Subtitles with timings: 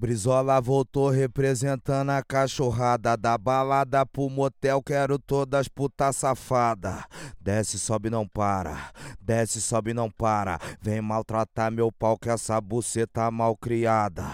[0.00, 7.04] Brizola voltou representando a cachorrada Da balada pro motel, quero todas puta safada.
[7.38, 8.92] Desce, sobe, não para.
[9.20, 10.58] Desce, sobe, não para.
[10.80, 14.24] Vem maltratar meu pau que essa buceta mal criada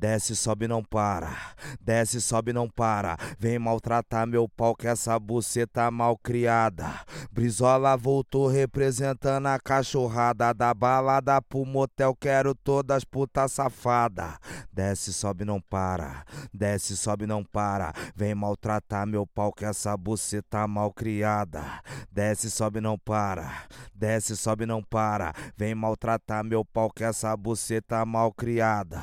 [0.00, 1.36] Desce, sobe, não para
[1.78, 8.46] Desce, sobe, não para Vem maltratar meu pau que essa buceta mal criada Brizola voltou
[8.46, 14.38] representando a cachorrada Da balada pro motel, quero todas puta safada
[14.72, 16.24] Desce, sobe, não para.
[16.54, 17.92] Desce, sobe, não para.
[18.16, 21.62] Vem maltratar meu pau que essa buceta mal criada.
[22.10, 23.64] Desce, sobe, não para.
[23.94, 25.34] Desce, sobe, não para.
[25.54, 29.02] Vem maltratar meu pau que essa buceta mal criada.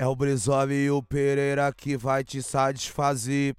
[0.00, 3.54] É o Brizola e o Pereira que vai te satisfazer.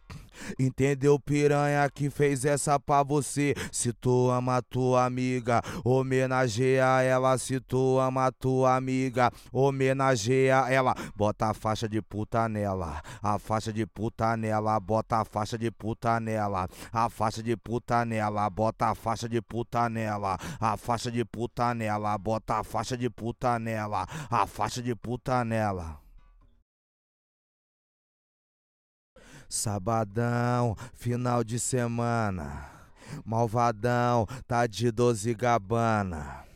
[0.57, 3.53] Entendeu, piranha, que fez essa pra você?
[3.71, 7.37] Se tu ama tua amiga, homenageia ela.
[7.37, 10.95] Se tu ama tua amiga, homenageia ela.
[11.15, 14.79] Bota a faixa de puta nela, a faixa de puta nela.
[14.79, 18.49] Bota a faixa de puta nela, a faixa de puta nela.
[18.49, 22.17] Bota a faixa de puta nela, a faixa de puta nela.
[22.17, 26.01] Bota a faixa de puta nela, a faixa de puta nela.
[29.51, 32.69] Sabadão, final de semana.
[33.25, 36.50] Malvadão, tá de doze gabana.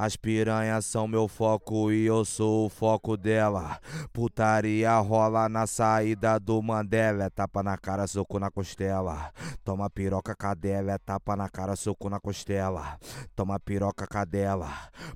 [0.00, 3.80] As piranhas são meu foco e eu sou o foco dela.
[4.12, 7.24] Putaria rola na saída do Mandela.
[7.24, 9.32] É tapa na cara, soco na costela.
[9.64, 12.96] Toma piroca cadela, é tapa na cara, soco na costela.
[13.34, 14.70] Toma piroca cadela.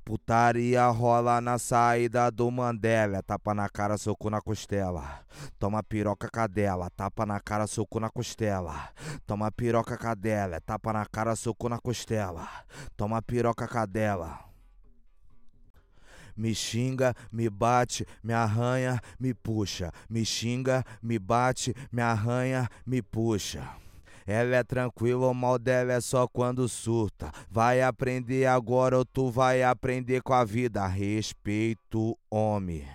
[0.05, 3.19] Putaria rola na saída do Mandela.
[3.19, 5.20] É tapa na cara, soco na costela.
[5.61, 8.89] Toma piroca cadela, tapa na cara, soco na costela.
[9.28, 12.48] Toma piroca cadela, é tapa na cara, soco na costela.
[12.96, 14.52] Toma piroca cadela
[16.37, 19.93] me xinga, me bate, me arranha, me puxa.
[20.09, 23.69] Me xinga, me bate, me arranha, me puxa.
[24.27, 27.33] Ela é tranquila, o mal dela é só quando surta.
[27.51, 30.87] Vai aprender agora ou tu vai aprender com a vida.
[30.87, 32.87] Respeito, homem.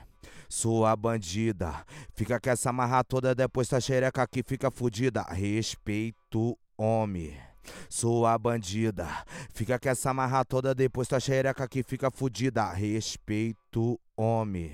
[0.50, 1.84] Sua bandida,
[2.14, 5.22] fica com essa marra toda, depois tá xereca aqui fica fudida.
[5.24, 7.47] Respeito, homem
[7.90, 9.08] sua bandida.
[9.54, 12.72] Fica com essa marra toda, depois tua xereca que fica fudida.
[12.72, 14.72] Respeito, homem.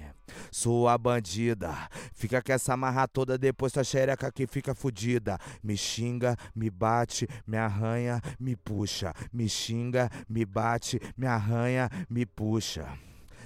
[0.51, 1.73] Sua bandida,
[2.13, 5.37] fica com essa marra toda, depois tua xereca que fica fudida.
[5.61, 9.13] Me xinga, me bate, me arranha, me puxa.
[9.31, 12.87] Me xinga, me bate, me arranha, me puxa.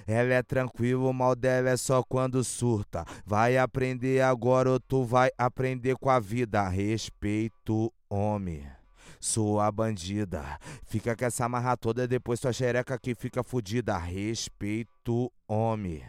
[0.06, 3.03] Ela é tranquila, o mal dela é só quando surta.
[3.25, 6.66] Vai aprender agora ou tu vai aprender com a vida.
[6.69, 8.77] Respeito, homem
[9.19, 10.59] sua bandida.
[10.85, 13.97] Fica com essa marra toda, depois tua xereca que fica fudida.
[13.97, 16.03] Respeito, homem.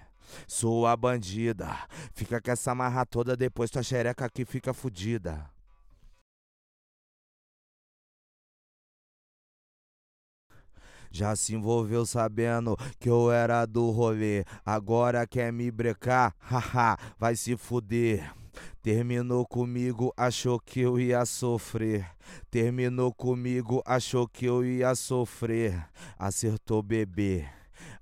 [0.46, 1.76] Sua bandida.
[2.12, 5.50] Fica com essa marra toda, depois tua xereca que fica fudida.
[11.10, 14.44] Já se envolveu sabendo que eu era do rolê.
[14.64, 16.34] Agora quer me brecar?
[16.38, 18.30] Haha, vai se fuder.
[18.82, 22.08] Terminou comigo, achou que eu ia sofrer.
[22.50, 25.86] Terminou comigo, achou que eu ia sofrer.
[26.18, 27.46] Acertou bebê.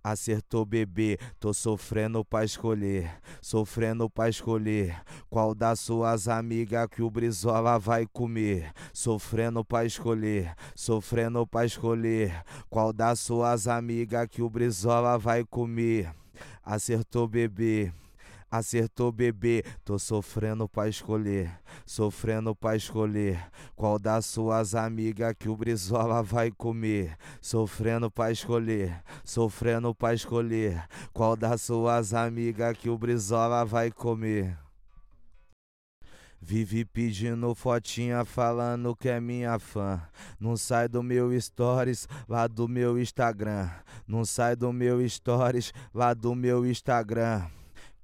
[0.03, 3.10] Acertou bebê, tô sofrendo pra escolher,
[3.42, 8.72] sofrendo pra escolher qual das suas amigas que o Brizola vai comer.
[8.93, 16.14] Sofrendo pra escolher, sofrendo pra escolher qual das suas amigas que o Brizola vai comer.
[16.62, 17.93] Acertou bebê.
[18.50, 25.56] Acertou bebê, tô sofrendo pra escolher, sofrendo pra escolher qual das suas amigas que o
[25.56, 27.16] Brizola vai comer.
[27.40, 34.56] Sofrendo pra escolher, sofrendo pra escolher qual das suas amigas que o Brizola vai comer.
[36.40, 40.00] Vive pedindo fotinha falando que é minha fã.
[40.38, 43.69] Não sai do meu stories lá do meu Instagram.
[44.06, 47.46] Não sai do meu stories lá do meu Instagram.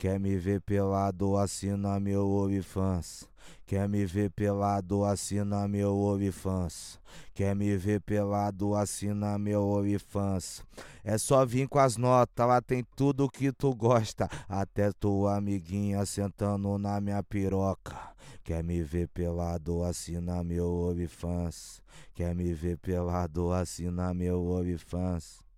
[0.02, 3.28] Quer me ver pelado, assina meu OnlyFans.
[3.64, 6.98] Quer me ver pelado, assina meu OnlyFans.
[7.32, 10.64] Quer me ver pelado, assina meu OnlyFans.
[11.04, 14.28] É só vir com as notas, lá tem tudo que tu gosta.
[14.48, 17.96] Até tua amiguinha sentando na minha piroca.
[18.42, 21.80] Quer me ver pelado, assina meu OnlyFans.
[22.12, 25.51] Quer me ver pelado, assina meu OnlyFans.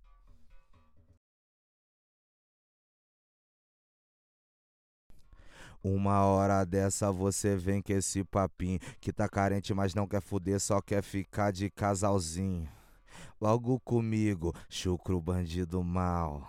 [5.87, 10.59] Uma hora dessa você vem com esse papinho que tá carente, mas não quer fuder,
[10.59, 12.67] só quer ficar de casalzinho.
[13.39, 16.41] logo comigo, chucro bandido mal.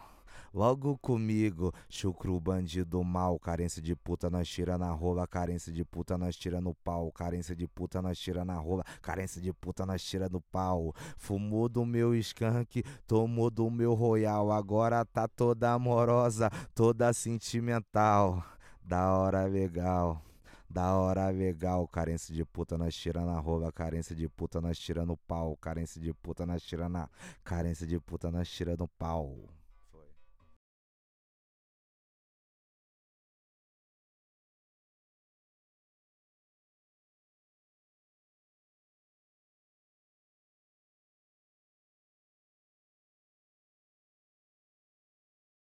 [0.54, 6.16] Logo comigo, chucro bandido mal, carência de puta nós tira na rola, carência de puta
[6.16, 10.02] nós tira no pau, carência de puta nós tira na rola, carência de puta nós
[10.02, 10.94] tira no pau.
[11.18, 18.42] Fumou do meu skunk, tomou do meu royal, agora tá toda amorosa, toda sentimental,
[18.86, 20.22] da hora legal.
[20.68, 25.06] Da hora legal, carência de puta nós tira na rola, carência de puta nós tira
[25.06, 27.08] no pau, carência de puta nós tira na,
[27.44, 29.48] carência de puta nós tira no pau.